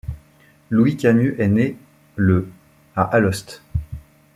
Louis 0.71 0.97
Camu 0.97 1.35
est 1.37 1.47
né 1.47 1.77
le 2.15 2.49
à 2.95 3.03
Alost. 3.03 3.61